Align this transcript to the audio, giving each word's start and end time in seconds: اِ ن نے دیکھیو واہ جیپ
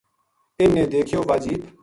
اِ 0.59 0.63
ن 0.67 0.71
نے 0.75 0.83
دیکھیو 0.93 1.19
واہ 1.27 1.41
جیپ 1.43 1.61